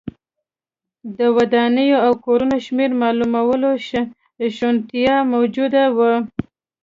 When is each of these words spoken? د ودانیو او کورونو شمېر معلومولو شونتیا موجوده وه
د 1.17 1.19
ودانیو 1.37 1.97
او 2.05 2.11
کورونو 2.25 2.57
شمېر 2.65 2.89
معلومولو 3.01 3.69
شونتیا 4.57 5.15
موجوده 5.31 5.83
وه 5.97 6.13